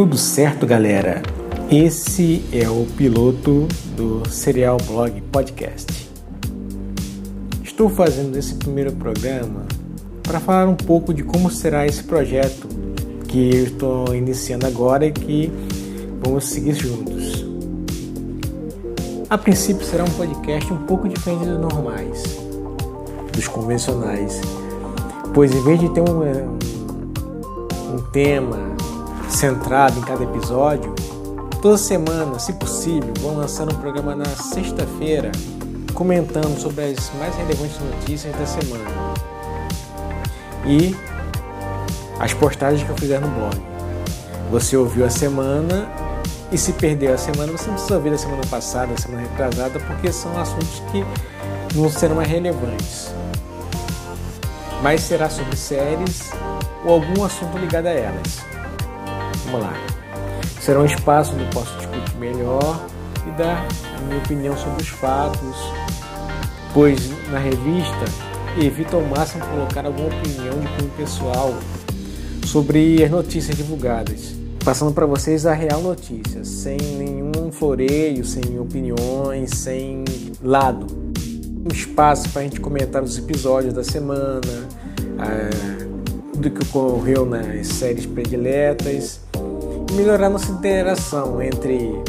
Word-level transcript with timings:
Tudo 0.00 0.16
certo, 0.16 0.66
galera? 0.66 1.20
Esse 1.70 2.42
é 2.54 2.66
o 2.70 2.86
piloto 2.96 3.68
do 3.94 4.26
Serial 4.30 4.78
Blog 4.86 5.20
Podcast. 5.30 6.08
Estou 7.62 7.90
fazendo 7.90 8.34
esse 8.38 8.54
primeiro 8.54 8.92
programa 8.92 9.66
para 10.22 10.40
falar 10.40 10.66
um 10.66 10.74
pouco 10.74 11.12
de 11.12 11.22
como 11.22 11.50
será 11.50 11.86
esse 11.86 12.02
projeto 12.02 12.66
que 13.28 13.54
eu 13.54 13.64
estou 13.64 14.14
iniciando 14.14 14.66
agora 14.66 15.04
e 15.04 15.12
que 15.12 15.52
vamos 16.24 16.46
seguir 16.46 16.76
juntos. 16.76 17.44
A 19.28 19.36
princípio 19.36 19.84
será 19.84 20.04
um 20.04 20.10
podcast 20.12 20.72
um 20.72 20.78
pouco 20.86 21.10
diferente 21.10 21.44
dos 21.44 21.60
normais, 21.60 22.22
dos 23.34 23.46
convencionais, 23.46 24.40
pois 25.34 25.54
em 25.54 25.62
vez 25.62 25.78
de 25.78 25.90
ter 25.90 26.00
um, 26.00 26.22
um, 27.94 27.98
tema 28.10 28.70
centrado 29.30 29.98
em 29.98 30.02
cada 30.02 30.24
episódio, 30.24 30.94
toda 31.62 31.78
semana, 31.78 32.38
se 32.38 32.52
possível, 32.54 33.12
vou 33.20 33.36
lançar 33.36 33.64
um 33.64 33.76
programa 33.76 34.14
na 34.14 34.26
sexta-feira 34.26 35.30
comentando 35.94 36.58
sobre 36.58 36.84
as 36.84 37.10
mais 37.18 37.34
relevantes 37.36 37.78
notícias 37.78 38.34
da 38.36 38.46
semana 38.46 38.90
e 40.66 40.96
as 42.18 42.34
postagens 42.34 42.82
que 42.82 42.90
eu 42.90 42.96
fizer 42.96 43.20
no 43.20 43.28
blog. 43.28 43.56
Você 44.50 44.76
ouviu 44.76 45.06
a 45.06 45.10
semana 45.10 45.88
e 46.50 46.58
se 46.58 46.72
perdeu 46.72 47.14
a 47.14 47.18
semana, 47.18 47.52
você 47.52 47.66
não 47.66 47.74
precisa 47.74 47.94
ouvir 47.94 48.10
da 48.10 48.18
semana 48.18 48.42
passada, 48.50 48.88
da 48.88 48.98
semana 48.98 49.22
retrasada, 49.22 49.78
porque 49.78 50.12
são 50.12 50.38
assuntos 50.38 50.82
que 50.90 51.04
não 51.74 51.88
serão 51.88 52.16
mais 52.16 52.28
relevantes. 52.28 53.14
Mas 54.82 55.02
será 55.02 55.30
sobre 55.30 55.56
séries 55.56 56.30
ou 56.84 56.94
algum 56.94 57.22
assunto 57.22 57.56
ligado 57.58 57.86
a 57.86 57.90
elas. 57.90 58.50
Vamos 59.44 59.60
lá. 59.60 59.74
Será 60.60 60.80
um 60.80 60.84
espaço 60.84 61.34
onde 61.34 61.44
posso 61.54 61.76
discutir 61.78 62.16
melhor 62.18 62.86
e 63.26 63.30
dar 63.38 63.66
a 63.96 64.00
minha 64.02 64.18
opinião 64.18 64.56
sobre 64.56 64.82
os 64.82 64.88
fatos, 64.88 65.56
pois 66.74 67.10
na 67.30 67.38
revista 67.38 68.04
evito 68.58 68.96
ao 68.96 69.02
máximo 69.02 69.44
colocar 69.46 69.86
alguma 69.86 70.08
opinião 70.08 70.58
de 70.60 70.68
cunho 70.76 70.90
pessoal 70.96 71.54
sobre 72.46 73.02
as 73.02 73.10
notícias 73.10 73.56
divulgadas, 73.56 74.34
passando 74.64 74.92
para 74.92 75.06
vocês 75.06 75.46
a 75.46 75.52
real 75.52 75.80
notícia, 75.80 76.44
sem 76.44 76.76
nenhum 76.76 77.52
floreio, 77.52 78.24
sem 78.24 78.58
opiniões, 78.58 79.50
sem 79.50 80.04
lado. 80.42 80.86
Um 81.64 81.72
espaço 81.72 82.28
para 82.30 82.42
a 82.42 82.44
gente 82.44 82.60
comentar 82.60 83.02
os 83.02 83.16
episódios 83.18 83.72
da 83.72 83.84
semana, 83.84 84.40
tudo 86.40 86.50
que 86.52 86.62
ocorreu 86.62 87.26
nas 87.26 87.66
séries 87.66 88.06
prediletas 88.06 89.20
melhorar 89.92 90.30
nossa 90.30 90.50
interação 90.50 91.42
entre 91.42 92.02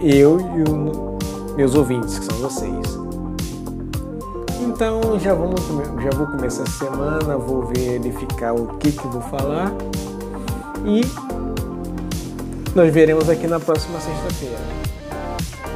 eu 0.00 0.40
e 0.40 0.62
os 0.62 1.54
meus 1.54 1.74
ouvintes, 1.74 2.18
que 2.18 2.24
são 2.24 2.38
vocês. 2.38 2.98
Então 4.62 5.18
já, 5.20 5.34
vamos, 5.34 5.60
já 6.02 6.10
vou 6.16 6.26
começar 6.28 6.62
a 6.62 6.66
semana, 6.66 7.36
vou 7.36 7.66
verificar 7.66 8.54
o 8.54 8.78
que, 8.78 8.90
que 8.90 9.06
vou 9.06 9.20
falar 9.20 9.70
e 10.86 11.02
nós 12.74 12.92
veremos 12.92 13.28
aqui 13.28 13.46
na 13.46 13.60
próxima 13.60 14.00
sexta-feira. 14.00 14.58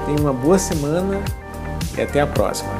Tenha 0.06 0.18
uma 0.18 0.32
boa 0.32 0.58
semana 0.58 1.20
e 1.96 2.00
até 2.00 2.22
a 2.22 2.26
próxima. 2.26 2.70